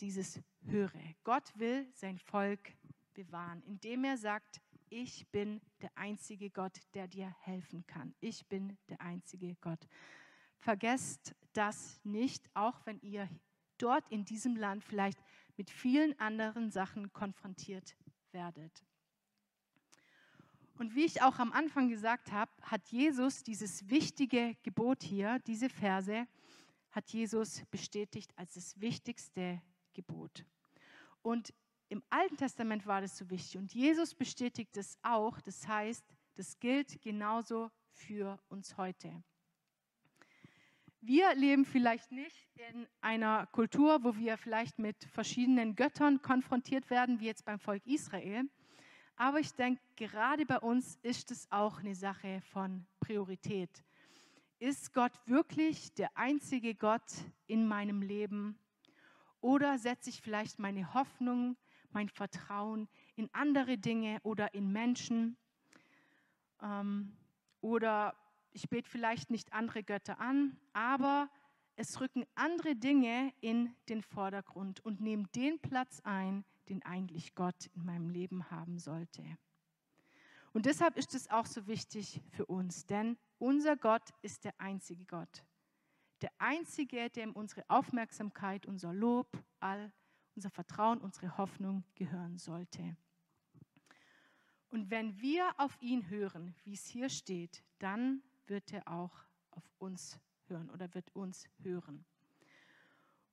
[0.00, 0.92] dieses Höre.
[1.24, 2.72] Gott will sein Volk
[3.14, 8.14] bewahren, indem er sagt, ich bin der einzige Gott, der dir helfen kann.
[8.20, 9.88] Ich bin der einzige Gott.
[10.58, 13.28] Vergesst das nicht, auch wenn ihr
[13.78, 15.18] dort in diesem Land vielleicht
[15.56, 17.96] mit vielen anderen Sachen konfrontiert
[18.32, 18.84] werdet.
[20.76, 25.68] Und wie ich auch am Anfang gesagt habe, hat Jesus dieses wichtige Gebot hier, diese
[25.68, 26.26] Verse,
[26.90, 29.60] hat Jesus bestätigt als das wichtigste
[29.94, 30.44] Gebot.
[31.22, 31.54] Und
[31.88, 35.40] im Alten Testament war das so wichtig und Jesus bestätigt es auch.
[35.40, 36.04] Das heißt,
[36.34, 39.22] das gilt genauso für uns heute.
[41.00, 47.20] Wir leben vielleicht nicht in einer Kultur, wo wir vielleicht mit verschiedenen Göttern konfrontiert werden,
[47.20, 48.48] wie jetzt beim Volk Israel.
[49.16, 53.84] Aber ich denke, gerade bei uns ist es auch eine Sache von Priorität.
[54.58, 57.04] Ist Gott wirklich der einzige Gott
[57.46, 58.58] in meinem Leben?
[59.44, 61.58] Oder setze ich vielleicht meine Hoffnung,
[61.90, 65.36] mein Vertrauen in andere Dinge oder in Menschen?
[66.62, 67.14] Ähm,
[67.60, 68.16] oder
[68.52, 71.28] ich bete vielleicht nicht andere Götter an, aber
[71.76, 77.66] es rücken andere Dinge in den Vordergrund und nehmen den Platz ein, den eigentlich Gott
[77.74, 79.22] in meinem Leben haben sollte.
[80.54, 85.04] Und deshalb ist es auch so wichtig für uns, denn unser Gott ist der einzige
[85.04, 85.44] Gott.
[86.24, 89.28] Der einzige, dem unsere Aufmerksamkeit, unser Lob,
[89.60, 89.92] all
[90.34, 92.96] unser Vertrauen, unsere Hoffnung gehören sollte.
[94.70, 99.12] Und wenn wir auf ihn hören, wie es hier steht, dann wird er auch
[99.50, 102.06] auf uns hören oder wird uns hören.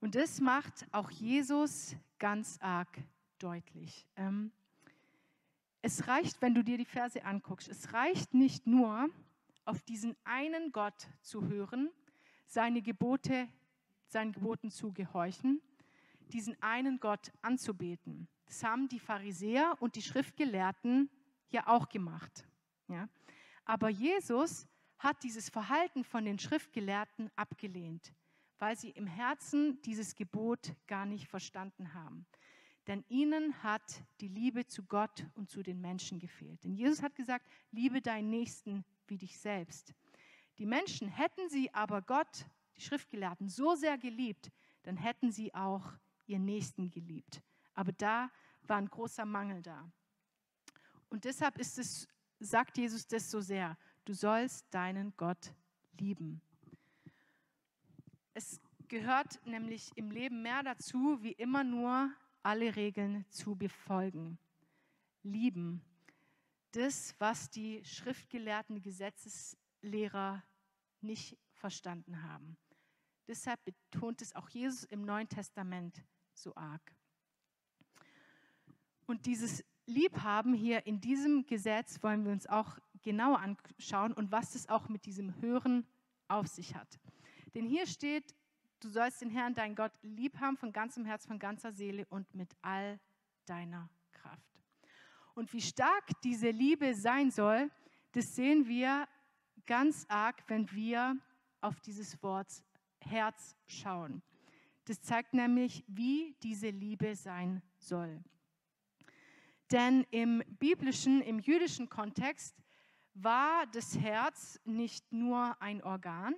[0.02, 2.90] Und das macht auch Jesus ganz arg
[3.40, 4.06] deutlich.
[4.18, 4.52] Ähm,
[5.82, 9.08] es reicht, wenn du dir die Verse anguckst, es reicht nicht nur,
[9.64, 11.90] auf diesen einen Gott zu hören,
[12.52, 13.48] seine Gebote,
[14.08, 15.62] seinen Geboten zu gehorchen,
[16.34, 18.28] diesen einen Gott anzubeten.
[18.46, 21.10] Das haben die Pharisäer und die Schriftgelehrten
[21.50, 22.46] ja auch gemacht.
[22.90, 23.08] Ja?
[23.64, 24.68] Aber Jesus
[25.00, 28.14] hat dieses Verhalten von den Schriftgelehrten abgelehnt,
[28.60, 32.26] weil sie im Herzen dieses Gebot gar nicht verstanden haben.
[32.88, 36.66] Denn ihnen hat die Liebe zu Gott und zu den Menschen gefehlt.
[36.66, 39.94] Denn Jesus hat gesagt, liebe deinen Nächsten wie dich selbst.
[40.62, 42.46] Die Menschen hätten sie aber Gott,
[42.78, 44.52] die Schriftgelehrten, so sehr geliebt,
[44.84, 45.92] dann hätten sie auch
[46.28, 47.42] ihren Nächsten geliebt.
[47.74, 48.30] Aber da
[48.68, 49.92] war ein großer Mangel da.
[51.10, 52.08] Und deshalb ist es,
[52.40, 53.76] sagt Jesus das so sehr.
[54.06, 55.52] Du sollst deinen Gott
[56.00, 56.44] lieben.
[58.36, 64.38] Es gehört nämlich im Leben mehr dazu, wie immer nur alle Regeln zu befolgen.
[65.24, 65.82] Lieben.
[66.74, 70.44] Das, was die schriftgelehrten Gesetzeslehrer
[71.04, 72.58] nicht verstanden haben.
[73.28, 76.82] Deshalb betont es auch Jesus im Neuen Testament so arg.
[79.06, 84.56] Und dieses Liebhaben hier in diesem Gesetz wollen wir uns auch genauer anschauen und was
[84.56, 85.86] es auch mit diesem Hören
[86.28, 87.00] auf sich hat.
[87.54, 88.36] Denn hier steht,
[88.80, 92.34] du sollst den Herrn, dein Gott, lieb haben von ganzem Herz, von ganzer Seele und
[92.34, 93.00] mit all
[93.46, 94.60] deiner Kraft.
[95.34, 97.70] Und wie stark diese Liebe sein soll,
[98.14, 99.08] das sehen wir
[99.66, 101.18] ganz arg, wenn wir
[101.62, 102.64] auf dieses Wort
[103.00, 104.22] Herz schauen.
[104.86, 108.24] Das zeigt nämlich, wie diese Liebe sein soll.
[109.72, 112.56] Denn im biblischen, im jüdischen Kontext
[113.14, 116.36] war das Herz nicht nur ein Organ,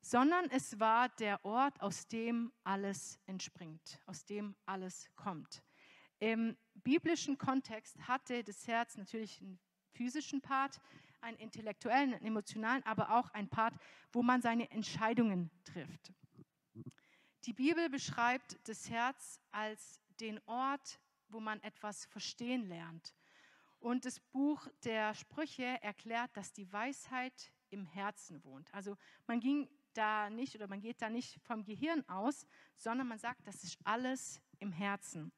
[0.00, 5.62] sondern es war der Ort, aus dem alles entspringt, aus dem alles kommt.
[6.18, 9.60] Im biblischen Kontext hatte das Herz natürlich einen
[9.92, 10.80] physischen Part,
[11.20, 13.74] einen intellektuellen, einen emotionalen, aber auch einen Part,
[14.12, 16.12] wo man seine Entscheidungen trifft.
[17.44, 23.14] Die Bibel beschreibt das Herz als den Ort, wo man etwas verstehen lernt.
[23.80, 28.72] Und das Buch der Sprüche erklärt, dass die Weisheit im Herzen wohnt.
[28.74, 33.18] Also man ging da nicht oder man geht da nicht vom Gehirn aus, sondern man
[33.18, 35.32] sagt, das ist alles im Herzen.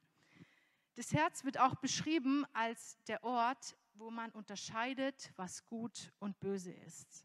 [0.95, 6.71] Das Herz wird auch beschrieben als der Ort, wo man unterscheidet, was gut und böse
[6.71, 7.23] ist.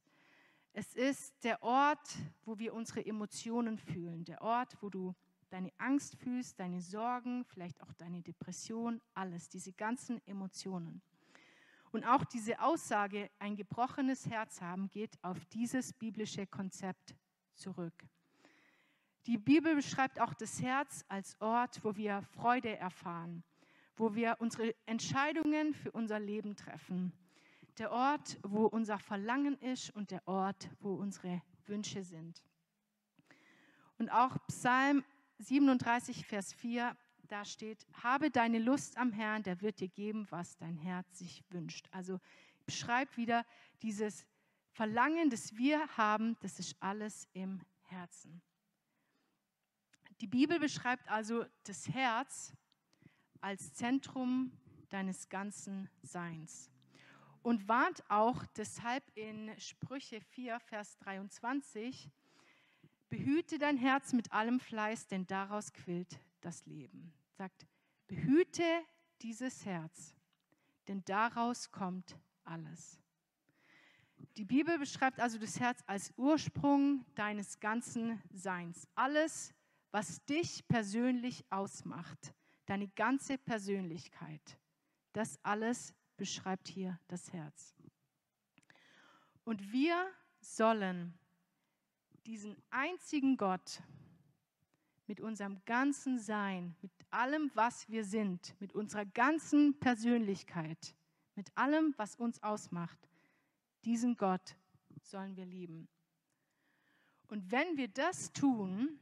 [0.74, 2.06] Es ist der Ort,
[2.44, 5.14] wo wir unsere Emotionen fühlen, der Ort, wo du
[5.48, 11.00] deine Angst fühlst, deine Sorgen, vielleicht auch deine Depression, alles, diese ganzen Emotionen.
[11.92, 17.14] Und auch diese Aussage, ein gebrochenes Herz haben, geht auf dieses biblische Konzept
[17.54, 18.04] zurück.
[19.24, 23.44] Die Bibel beschreibt auch das Herz als Ort, wo wir Freude erfahren,
[23.96, 27.12] wo wir unsere Entscheidungen für unser Leben treffen.
[27.78, 32.42] Der Ort, wo unser Verlangen ist und der Ort, wo unsere Wünsche sind.
[33.98, 35.04] Und auch Psalm
[35.38, 36.96] 37, Vers 4,
[37.28, 41.42] da steht, habe deine Lust am Herrn, der wird dir geben, was dein Herz sich
[41.50, 41.88] wünscht.
[41.90, 42.20] Also
[42.64, 43.44] beschreibt wieder
[43.82, 44.26] dieses
[44.70, 48.42] Verlangen, das wir haben, das ist alles im Herzen.
[50.20, 52.54] Die Bibel beschreibt also das Herz
[53.42, 54.52] als Zentrum
[54.88, 56.70] deines ganzen Seins
[57.46, 62.10] und warnt auch deshalb in Sprüche 4, Vers 23,
[63.08, 67.12] behüte dein Herz mit allem Fleiß, denn daraus quillt das Leben.
[67.38, 67.68] Sagt,
[68.08, 68.64] behüte
[69.22, 70.12] dieses Herz,
[70.88, 73.00] denn daraus kommt alles.
[74.36, 78.88] Die Bibel beschreibt also das Herz als Ursprung deines ganzen Seins.
[78.96, 79.54] Alles,
[79.92, 82.34] was dich persönlich ausmacht,
[82.66, 84.58] deine ganze Persönlichkeit,
[85.12, 87.74] das alles beschreibt hier das Herz.
[89.44, 91.18] Und wir sollen
[92.26, 93.82] diesen einzigen Gott
[95.06, 100.94] mit unserem ganzen Sein, mit allem, was wir sind, mit unserer ganzen Persönlichkeit,
[101.36, 102.98] mit allem, was uns ausmacht,
[103.84, 104.56] diesen Gott
[105.00, 105.88] sollen wir lieben.
[107.28, 108.98] Und wenn wir das tun,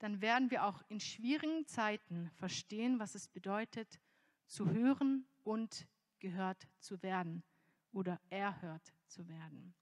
[0.00, 4.00] dann werden wir auch in schwierigen Zeiten verstehen, was es bedeutet,
[4.46, 5.86] zu hören und
[6.18, 7.44] gehört zu werden
[7.92, 9.74] oder erhört zu werden.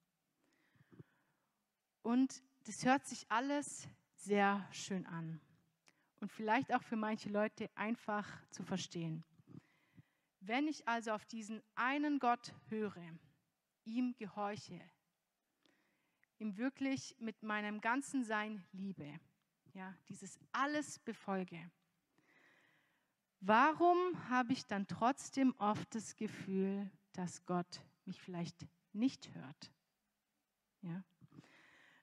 [2.02, 5.40] Und das hört sich alles sehr schön an
[6.20, 9.24] und vielleicht auch für manche Leute einfach zu verstehen.
[10.40, 13.02] Wenn ich also auf diesen einen Gott höre,
[13.85, 14.81] ihm gehorche,
[16.38, 19.20] ihm wirklich mit meinem ganzen Sein liebe,
[19.79, 21.71] ja, dieses alles befolge,
[23.38, 29.73] warum habe ich dann trotzdem oft das Gefühl, dass Gott mich vielleicht nicht hört?
[30.83, 31.05] Ja.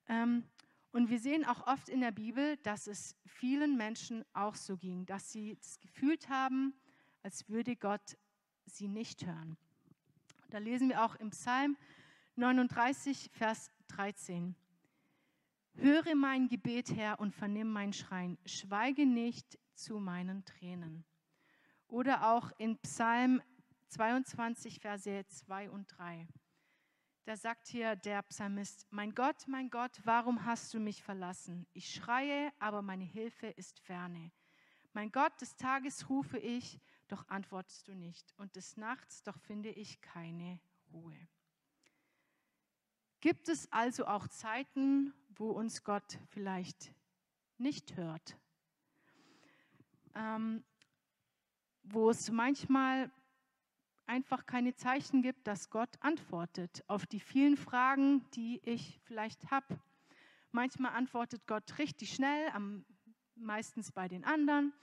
[0.07, 0.45] Ähm,
[0.93, 5.05] und wir sehen auch oft in der Bibel, dass es vielen Menschen auch so ging,
[5.05, 6.73] dass sie das gefühlt haben,
[7.23, 8.17] als würde Gott
[8.65, 9.57] sie nicht hören.
[10.49, 11.75] Da lesen wir auch im Psalm
[12.37, 14.55] 39, Vers 13.
[15.77, 18.37] Höre mein Gebet, Herr, und vernimm mein Schreien.
[18.45, 21.03] Schweige nicht zu meinen Tränen.
[21.87, 23.41] Oder auch in Psalm
[23.89, 26.27] 22, Verse 2 und 3.
[27.25, 31.67] Da sagt hier der Psalmist, mein Gott, mein Gott, warum hast du mich verlassen?
[31.73, 34.31] Ich schreie, aber meine Hilfe ist ferne.
[34.93, 38.33] Mein Gott, des Tages rufe ich, doch antwortest du nicht.
[38.37, 40.61] Und des Nachts, doch finde ich keine
[40.93, 41.17] Ruhe.
[43.19, 46.93] Gibt es also auch Zeiten, wo uns Gott vielleicht
[47.57, 48.37] nicht hört?
[50.15, 50.63] Ähm,
[51.83, 53.11] wo es manchmal
[54.07, 59.79] einfach keine Zeichen gibt, dass Gott antwortet auf die vielen Fragen, die ich vielleicht habe.
[60.51, 62.85] Manchmal antwortet Gott richtig schnell, am,
[63.35, 64.73] meistens bei den anderen,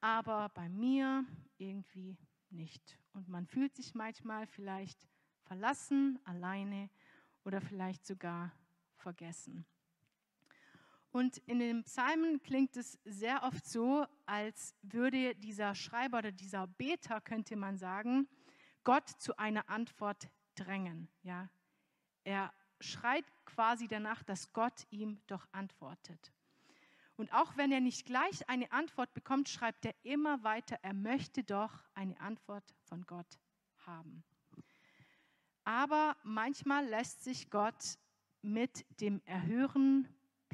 [0.00, 1.24] aber bei mir
[1.58, 2.18] irgendwie
[2.50, 2.98] nicht.
[3.12, 5.06] Und man fühlt sich manchmal vielleicht
[5.42, 6.90] verlassen, alleine
[7.44, 8.52] oder vielleicht sogar
[8.96, 9.66] vergessen.
[11.12, 16.68] Und in den Psalmen klingt es sehr oft so, als würde dieser Schreiber oder dieser
[16.68, 18.28] Beter, könnte man sagen,
[18.84, 21.08] Gott zu einer Antwort drängen.
[21.22, 21.50] Ja?
[22.22, 26.32] Er schreit quasi danach, dass Gott ihm doch antwortet.
[27.16, 31.42] Und auch wenn er nicht gleich eine Antwort bekommt, schreibt er immer weiter, er möchte
[31.42, 33.38] doch eine Antwort von Gott
[33.84, 34.24] haben.
[35.64, 37.98] Aber manchmal lässt sich Gott
[38.40, 40.08] mit dem Erhören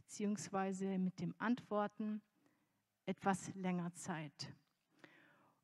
[0.07, 0.99] bzw.
[0.99, 2.23] mit dem Antworten
[3.07, 4.53] etwas länger Zeit.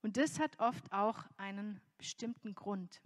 [0.02, 3.00] Und das hat oft auch einen bestimmten Grund.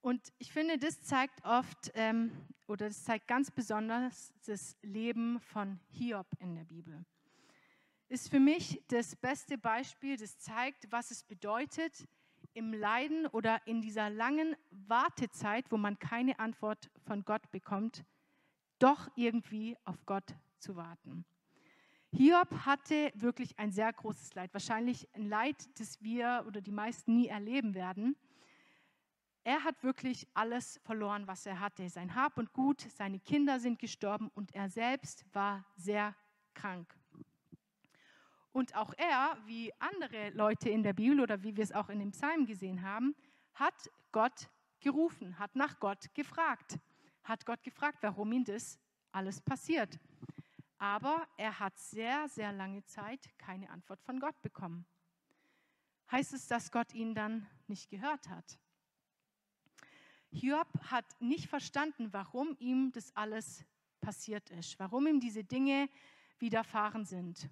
[0.00, 2.30] Und ich finde, das zeigt oft ähm,
[2.66, 7.04] oder das zeigt ganz besonders das Leben von Hiob in der Bibel.
[8.08, 12.06] Ist für mich das beste Beispiel, das zeigt, was es bedeutet,
[12.52, 18.04] im Leiden oder in dieser langen Wartezeit, wo man keine Antwort von Gott bekommt,
[18.84, 21.24] doch irgendwie auf Gott zu warten.
[22.12, 27.14] Hiob hatte wirklich ein sehr großes Leid, wahrscheinlich ein Leid, das wir oder die meisten
[27.14, 28.14] nie erleben werden.
[29.42, 31.88] Er hat wirklich alles verloren, was er hatte.
[31.88, 36.14] Sein Hab und Gut, seine Kinder sind gestorben und er selbst war sehr
[36.52, 36.94] krank.
[38.52, 42.00] Und auch er, wie andere Leute in der Bibel oder wie wir es auch in
[42.00, 43.16] dem Psalm gesehen haben,
[43.54, 46.78] hat Gott gerufen, hat nach Gott gefragt,
[47.24, 48.78] hat Gott gefragt, warum ihm das
[49.12, 49.98] alles passiert.
[50.78, 54.86] Aber er hat sehr, sehr lange Zeit keine Antwort von Gott bekommen.
[56.10, 58.58] Heißt es, dass Gott ihn dann nicht gehört hat?
[60.30, 63.64] Hiob hat nicht verstanden, warum ihm das alles
[64.00, 65.88] passiert ist, warum ihm diese Dinge
[66.38, 67.48] widerfahren sind.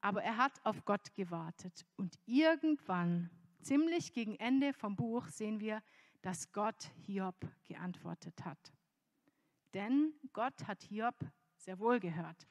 [0.00, 1.86] Aber er hat auf Gott gewartet.
[1.96, 3.30] Und irgendwann,
[3.62, 5.82] ziemlich gegen Ende vom Buch, sehen wir,
[6.22, 8.72] dass Gott Hiob geantwortet hat.
[9.74, 11.14] Denn Gott hat Hiob
[11.56, 12.48] sehr wohl gehört.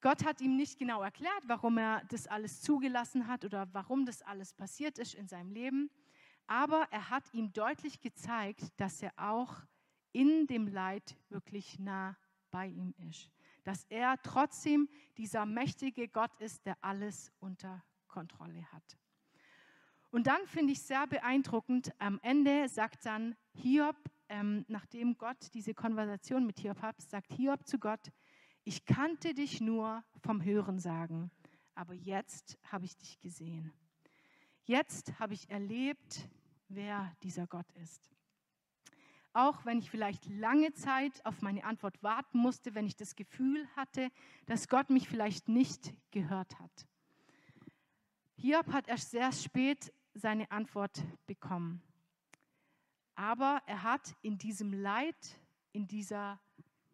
[0.00, 4.22] Gott hat ihm nicht genau erklärt, warum er das alles zugelassen hat oder warum das
[4.22, 5.90] alles passiert ist in seinem Leben
[6.46, 9.62] aber er hat ihm deutlich gezeigt, dass er auch
[10.12, 12.16] in dem Leid wirklich nah
[12.50, 13.30] bei ihm ist.
[13.64, 18.96] Dass er trotzdem dieser mächtige Gott ist, der alles unter Kontrolle hat.
[20.16, 23.96] Und dann finde ich sehr beeindruckend, am Ende sagt dann Hiob,
[24.30, 28.00] ähm, nachdem Gott diese Konversation mit Hiob hat, sagt Hiob zu Gott,
[28.64, 31.30] ich kannte dich nur vom Hören sagen,
[31.74, 33.74] aber jetzt habe ich dich gesehen.
[34.64, 36.30] Jetzt habe ich erlebt,
[36.68, 38.10] wer dieser Gott ist.
[39.34, 43.68] Auch wenn ich vielleicht lange Zeit auf meine Antwort warten musste, wenn ich das Gefühl
[43.76, 44.08] hatte,
[44.46, 46.86] dass Gott mich vielleicht nicht gehört hat.
[48.38, 51.82] Hiob hat erst sehr spät seine Antwort bekommen.
[53.14, 55.40] Aber er hat in diesem Leid,
[55.72, 56.40] in dieser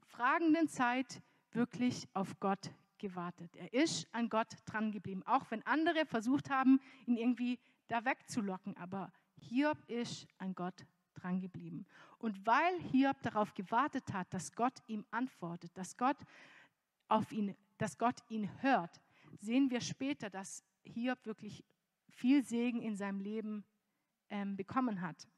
[0.06, 3.56] fragenden Zeit wirklich auf Gott gewartet.
[3.56, 7.58] Er ist an Gott dran geblieben, auch wenn andere versucht haben, ihn irgendwie
[7.88, 8.76] da wegzulocken.
[8.76, 11.86] Aber Hiob ist an Gott drangeblieben.
[12.18, 16.16] Und weil Hiob darauf gewartet hat, dass Gott ihm antwortet, dass Gott,
[17.08, 19.00] auf ihn, dass Gott ihn hört,
[19.40, 21.64] sehen wir später, dass Hiob wirklich
[22.12, 23.64] viel Segen in seinem Leben
[24.30, 25.28] ähm, bekommen hat,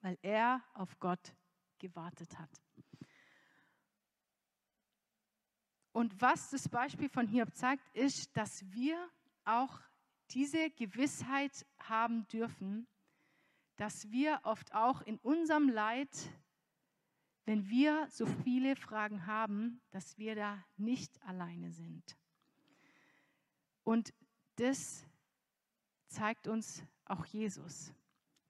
[0.00, 1.34] weil er auf Gott
[1.78, 2.50] gewartet hat.
[5.92, 9.08] Und was das Beispiel von Hiob zeigt, ist, dass wir
[9.44, 9.80] auch
[10.30, 12.88] diese Gewissheit haben dürfen,
[13.76, 16.10] dass wir oft auch in unserem Leid,
[17.44, 22.16] wenn wir so viele Fragen haben, dass wir da nicht alleine sind.
[23.84, 24.14] Und
[24.56, 25.06] das
[26.14, 27.92] zeigt uns auch Jesus.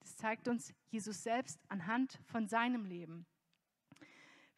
[0.01, 3.27] Das zeigt uns Jesus selbst anhand von seinem Leben.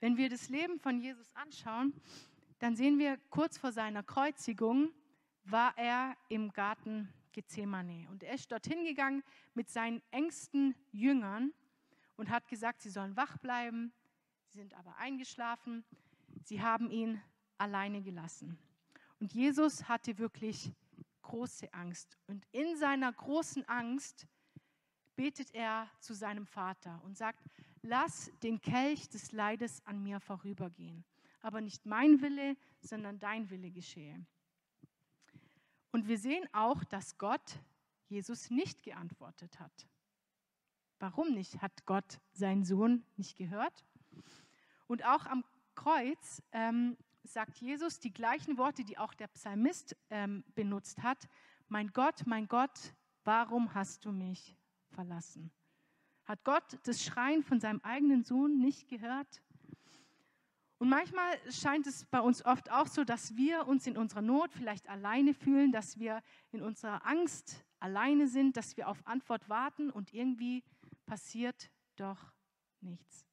[0.01, 1.95] Wenn wir das Leben von Jesus anschauen,
[2.59, 4.93] dann sehen wir kurz vor seiner Kreuzigung
[5.45, 8.09] war er im Garten Gethsemane.
[8.11, 9.23] Und er ist dorthin gegangen
[9.55, 11.53] mit seinen engsten Jüngern
[12.17, 13.93] und hat gesagt, sie sollen wach bleiben.
[14.49, 15.85] Sie sind aber eingeschlafen.
[16.43, 17.23] Sie haben ihn
[17.59, 18.59] alleine gelassen.
[19.21, 20.73] Und Jesus hatte wirklich
[21.27, 22.17] große Angst.
[22.29, 24.27] Und in seiner großen Angst
[25.17, 27.45] betet er zu seinem Vater und sagt,
[27.83, 31.05] lass den Kelch des Leides an mir vorübergehen.
[31.43, 34.25] Aber nicht mein Wille, sondern dein Wille geschehe.
[35.93, 37.59] Und wir sehen auch, dass Gott
[38.09, 39.89] Jesus nicht geantwortet hat.
[40.99, 41.61] Warum nicht?
[41.61, 43.85] Hat Gott seinen Sohn nicht gehört?
[44.87, 46.97] Und auch am Kreuz ähm,
[47.27, 51.29] sagt Jesus die gleichen Worte, die auch der Psalmist ähm, benutzt hat.
[51.69, 54.57] Mein Gott, mein Gott, warum hast du mich
[54.91, 55.51] verlassen?
[56.25, 59.43] Hat Gott das Schreien von seinem eigenen Sohn nicht gehört?
[60.79, 64.53] Und manchmal scheint es bei uns oft auch so, dass wir uns in unserer Not
[64.53, 66.23] vielleicht alleine fühlen, dass wir
[66.53, 70.65] in unserer Angst alleine sind, dass wir auf Antwort warten und irgendwie
[71.07, 72.19] passiert doch
[72.81, 73.27] nichts.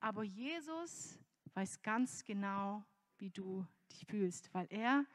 [0.00, 1.18] Aber Jesus
[1.54, 2.84] weiß ganz genau,
[3.24, 5.06] wie du dich fühlst, weil er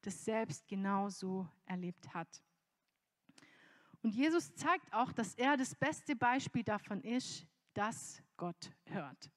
[0.00, 2.42] das selbst genauso erlebt hat.
[4.02, 9.30] Und Jesus zeigt auch, dass er das beste Beispiel davon ist, dass Gott hört.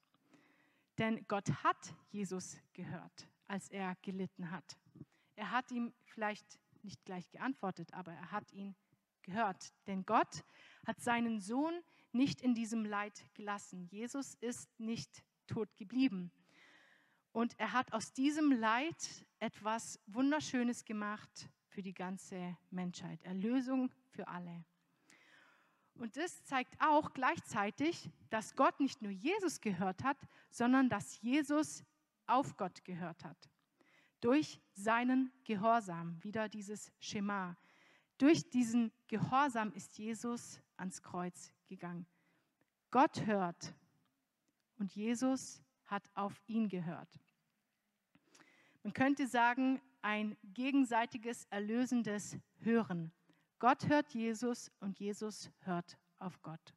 [0.97, 4.77] Denn Gott hat Jesus gehört, als er gelitten hat.
[5.35, 8.77] Er hat ihm vielleicht nicht gleich geantwortet, aber er hat ihn
[9.23, 9.73] gehört.
[9.87, 10.45] Denn Gott
[10.87, 11.73] hat seinen Sohn
[12.13, 13.87] nicht in diesem Leid gelassen.
[13.87, 16.31] Jesus ist nicht tot geblieben.
[17.31, 23.23] Und er hat aus diesem Leid etwas Wunderschönes gemacht für die ganze Menschheit.
[23.23, 24.65] Erlösung für alle.
[25.95, 30.17] Und das zeigt auch gleichzeitig, dass Gott nicht nur Jesus gehört hat,
[30.49, 31.83] sondern dass Jesus
[32.27, 33.49] auf Gott gehört hat.
[34.19, 37.57] Durch seinen Gehorsam, wieder dieses Schema.
[38.17, 42.05] Durch diesen Gehorsam ist Jesus ans Kreuz gegangen.
[42.91, 43.73] Gott hört
[44.77, 45.61] und Jesus
[45.91, 47.19] hat auf ihn gehört.
[48.81, 53.11] Man könnte sagen, ein gegenseitiges erlösendes Hören.
[53.59, 56.73] Gott hört Jesus und Jesus hört auf Gott.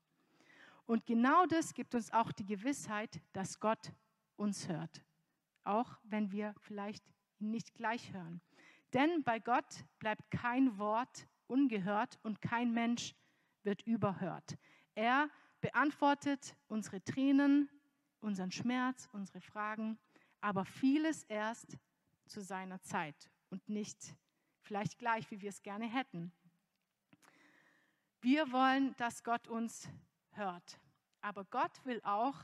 [0.84, 3.92] Und genau das gibt uns auch die Gewissheit, dass Gott
[4.36, 5.02] uns hört,
[5.62, 7.04] auch wenn wir vielleicht
[7.38, 8.42] nicht gleich hören.
[8.92, 13.14] Denn bei Gott bleibt kein Wort ungehört und kein Mensch
[13.62, 14.58] wird überhört.
[14.94, 17.70] Er beantwortet unsere Tränen,
[18.24, 19.98] unseren Schmerz, unsere Fragen,
[20.40, 21.78] aber vieles erst
[22.26, 24.16] zu seiner Zeit und nicht
[24.62, 26.32] vielleicht gleich, wie wir es gerne hätten.
[28.20, 29.88] Wir wollen, dass Gott uns
[30.30, 30.80] hört,
[31.20, 32.36] aber Gott will auch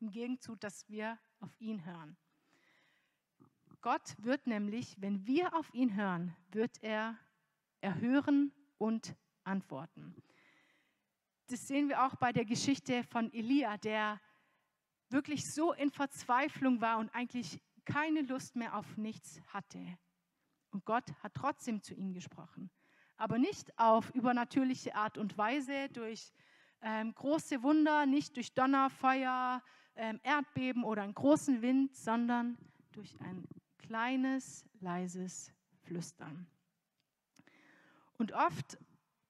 [0.00, 2.16] im Gegenzug, dass wir auf ihn hören.
[3.80, 7.18] Gott wird nämlich, wenn wir auf ihn hören, wird er
[7.80, 10.14] erhören und antworten.
[11.48, 14.20] Das sehen wir auch bei der Geschichte von Elia, der
[15.12, 19.80] wirklich so in Verzweiflung war und eigentlich keine Lust mehr auf nichts hatte.
[20.70, 22.70] Und Gott hat trotzdem zu ihm gesprochen.
[23.16, 26.32] Aber nicht auf übernatürliche Art und Weise, durch
[26.80, 29.62] ähm, große Wunder, nicht durch Donner, Feuer,
[29.94, 32.58] ähm, Erdbeben oder einen großen Wind, sondern
[32.92, 33.46] durch ein
[33.78, 35.52] kleines, leises
[35.82, 36.46] Flüstern.
[38.18, 38.78] Und oft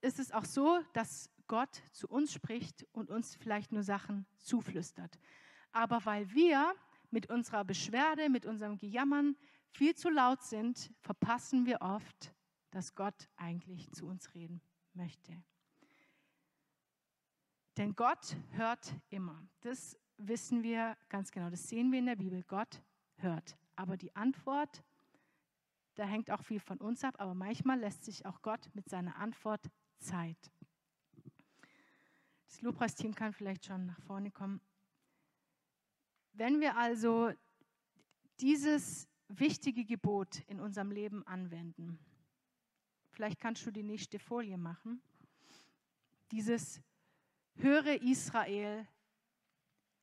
[0.00, 5.18] ist es auch so, dass Gott zu uns spricht und uns vielleicht nur Sachen zuflüstert.
[5.72, 6.74] Aber weil wir
[7.10, 9.36] mit unserer Beschwerde, mit unserem Gejammern
[9.70, 12.34] viel zu laut sind, verpassen wir oft,
[12.70, 14.60] dass Gott eigentlich zu uns reden
[14.94, 15.42] möchte.
[17.76, 19.46] Denn Gott hört immer.
[19.60, 21.48] Das wissen wir ganz genau.
[21.48, 22.42] Das sehen wir in der Bibel.
[22.44, 22.82] Gott
[23.16, 23.56] hört.
[23.76, 24.82] Aber die Antwort,
[25.94, 27.14] da hängt auch viel von uns ab.
[27.18, 30.50] Aber manchmal lässt sich auch Gott mit seiner Antwort Zeit.
[32.46, 34.60] Das Lobpreisteam kann vielleicht schon nach vorne kommen.
[36.32, 37.32] Wenn wir also
[38.40, 41.98] dieses wichtige Gebot in unserem Leben anwenden,
[43.10, 45.02] vielleicht kannst du die nächste Folie machen,
[46.30, 46.80] dieses
[47.56, 48.88] Höre Israel,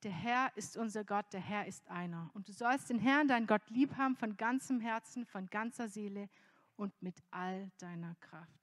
[0.03, 2.29] der Herr ist unser Gott, der Herr ist einer.
[2.33, 6.29] Und du sollst den Herrn, dein Gott, lieb haben von ganzem Herzen, von ganzer Seele
[6.75, 8.58] und mit all deiner Kraft.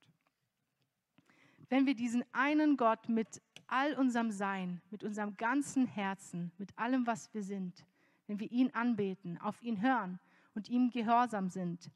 [1.68, 7.06] Wenn wir diesen einen Gott mit all unserem Sein, mit unserem ganzen Herzen, mit allem,
[7.06, 7.84] was wir sind,
[8.26, 10.18] wenn wir ihn anbeten, auf ihn hören
[10.54, 11.90] und ihm gehorsam sind,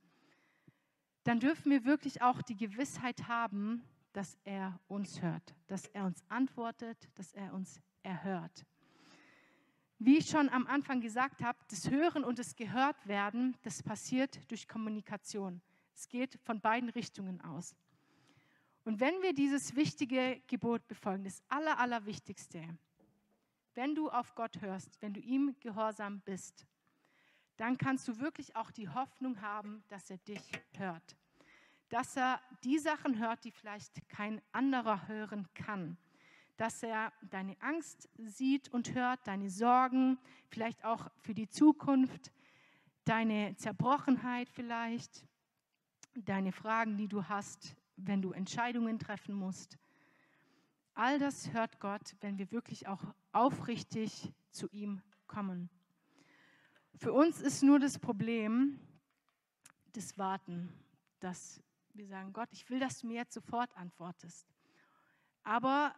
[1.24, 6.24] dann dürfen wir wirklich auch die Gewissheit haben, dass er uns hört, dass er uns
[6.28, 8.64] antwortet, dass er uns erhört.
[9.98, 14.66] Wie ich schon am Anfang gesagt habe, das Hören und das Gehörtwerden, das passiert durch
[14.66, 15.60] Kommunikation.
[15.94, 17.76] Es geht von beiden Richtungen aus.
[18.84, 22.62] Und wenn wir dieses wichtige Gebot befolgen, das Aller, Allerwichtigste,
[23.74, 26.66] wenn du auf Gott hörst, wenn du ihm gehorsam bist,
[27.56, 31.16] dann kannst du wirklich auch die Hoffnung haben, dass er dich hört.
[31.90, 35.98] Dass er die Sachen hört, die vielleicht kein anderer hören kann.
[36.56, 40.18] Dass er deine Angst sieht und hört, deine Sorgen,
[40.48, 42.32] vielleicht auch für die Zukunft,
[43.04, 45.26] deine Zerbrochenheit vielleicht,
[46.14, 47.76] deine Fragen, die du hast,
[48.06, 49.78] wenn du Entscheidungen treffen musst.
[50.94, 55.70] All das hört Gott, wenn wir wirklich auch aufrichtig zu ihm kommen.
[56.96, 58.78] Für uns ist nur das Problem
[59.92, 60.72] das Warten,
[61.20, 61.62] dass
[61.94, 64.46] wir sagen, Gott, ich will, dass du mir jetzt sofort antwortest.
[65.42, 65.94] Aber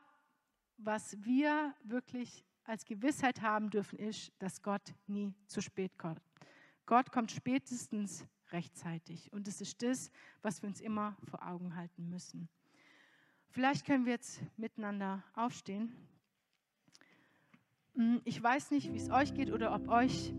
[0.78, 6.22] was wir wirklich als Gewissheit haben dürfen, ist, dass Gott nie zu spät kommt.
[6.86, 9.32] Gott kommt spätestens rechtzeitig.
[9.32, 10.10] Und es ist das,
[10.42, 12.48] was wir uns immer vor Augen halten müssen.
[13.50, 15.92] Vielleicht können wir jetzt miteinander aufstehen.
[17.94, 20.32] Hm, ich weiß nicht, wie es euch geht oder ob euch,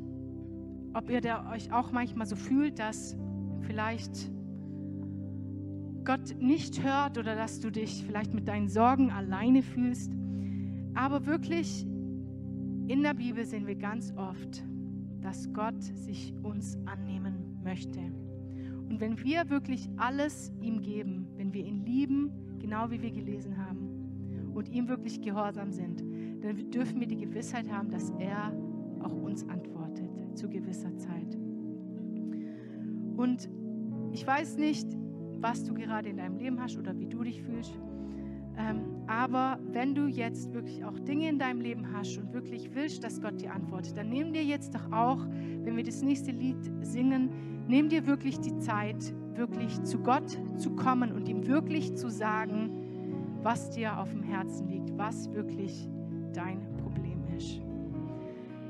[0.93, 3.15] ob ihr da euch auch manchmal so fühlt, dass
[3.61, 4.31] vielleicht
[6.03, 10.11] Gott nicht hört oder dass du dich vielleicht mit deinen Sorgen alleine fühlst.
[10.95, 11.83] Aber wirklich
[12.87, 14.63] in der Bibel sehen wir ganz oft,
[15.21, 17.32] dass Gott sich uns annehmen
[17.63, 17.99] möchte.
[17.99, 23.57] Und wenn wir wirklich alles ihm geben, wenn wir ihn lieben, genau wie wir gelesen
[23.57, 23.93] haben,
[24.53, 26.01] und ihm wirklich gehorsam sind,
[26.43, 28.53] dann dürfen wir die Gewissheit haben, dass er
[29.01, 31.37] auch uns antwortet zu gewisser Zeit.
[33.17, 33.49] Und
[34.11, 34.87] ich weiß nicht,
[35.37, 37.77] was du gerade in deinem Leben hast oder wie du dich fühlst.
[38.55, 43.03] Ähm, aber wenn du jetzt wirklich auch Dinge in deinem Leben hast und wirklich willst,
[43.03, 46.71] dass Gott dir antwortet, dann nimm dir jetzt doch auch, wenn wir das nächste Lied
[46.81, 47.31] singen,
[47.67, 52.71] nimm dir wirklich die Zeit, wirklich zu Gott zu kommen und ihm wirklich zu sagen,
[53.41, 55.89] was dir auf dem Herzen liegt, was wirklich
[56.33, 57.61] dein Problem ist.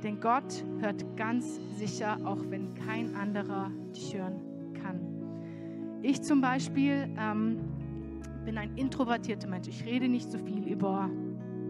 [0.04, 4.42] Denn Gott hört ganz sicher, auch wenn kein anderer dich hören
[4.82, 5.00] kann.
[6.02, 7.60] Ich zum Beispiel ähm,
[8.44, 9.70] bin ein introvertierter Mensch.
[9.70, 11.10] Ich rede nicht so viel über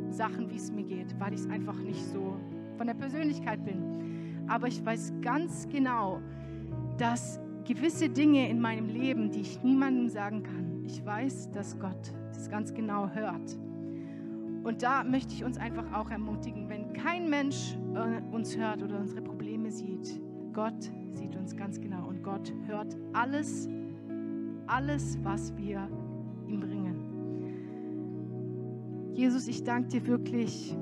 [0.10, 2.38] Sachen, wie es mir geht, weil ich es einfach nicht so
[2.78, 4.46] von der Persönlichkeit bin.
[4.48, 6.20] Aber ich weiß ganz genau,
[6.98, 12.14] dass gewisse Dinge in meinem Leben, die ich niemandem sagen kann, ich weiß, dass Gott
[12.34, 13.58] das ganz genau hört.
[14.64, 19.00] Und da möchte ich uns einfach auch ermutigen, wenn kein Mensch äh, uns hört oder
[19.00, 20.22] unsere Probleme sieht,
[20.54, 23.68] Gott sieht uns ganz genau und Gott hört alles,
[24.68, 25.90] alles, was wir
[26.48, 27.04] ihm bringen.
[29.14, 30.78] Jesus, ich danke dir wirklich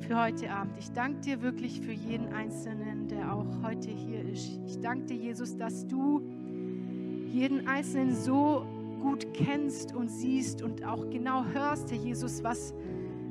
[0.00, 0.76] für heute Abend.
[0.78, 4.60] Ich danke dir wirklich für jeden Einzelnen, der auch heute hier ist.
[4.66, 6.20] Ich danke dir, Jesus, dass du
[7.28, 8.66] jeden Einzelnen so
[9.00, 12.74] gut kennst und siehst und auch genau hörst, Herr Jesus, was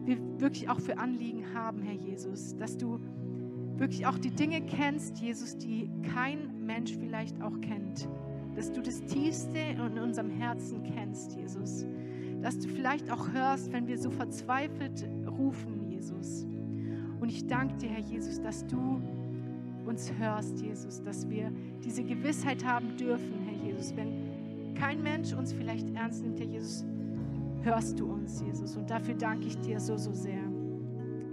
[0.05, 2.55] wir wirklich auch für Anliegen haben, Herr Jesus.
[2.55, 2.99] Dass du
[3.77, 8.07] wirklich auch die Dinge kennst, Jesus, die kein Mensch vielleicht auch kennt
[8.59, 11.85] dass du das Tiefste in unserem Herzen kennst, Jesus.
[12.41, 16.45] Dass du vielleicht auch hörst, wenn wir so verzweifelt rufen, Jesus.
[17.19, 19.01] Und ich danke dir, Herr Jesus, dass du
[19.85, 21.51] uns hörst, Jesus, dass wir
[21.83, 23.95] diese Gewissheit haben dürfen, Herr Jesus.
[23.95, 26.85] Wenn kein Mensch uns vielleicht ernst nimmt, Herr Jesus,
[27.63, 28.77] hörst du uns, Jesus.
[28.77, 30.41] Und dafür danke ich dir so, so sehr.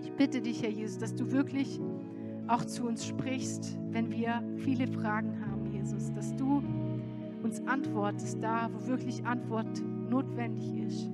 [0.03, 1.81] Ich bitte dich, Herr Jesus, dass du wirklich
[2.49, 6.63] auch zu uns sprichst, wenn wir viele Fragen haben, Jesus, dass du
[7.43, 11.11] uns antwortest, da wo wirklich Antwort notwendig ist.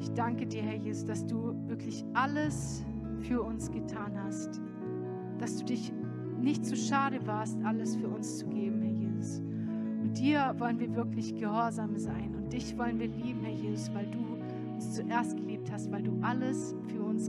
[0.00, 2.84] Ich danke dir, Herr Jesus, dass du wirklich alles
[3.22, 4.60] für uns getan hast,
[5.38, 5.92] dass du dich
[6.40, 9.40] nicht zu schade warst, alles für uns zu geben, Herr Jesus.
[10.02, 14.06] Und dir wollen wir wirklich gehorsam sein und dich wollen wir lieben, Herr Jesus, weil
[14.06, 14.18] du
[14.74, 17.25] uns zuerst geliebt hast, weil du alles für uns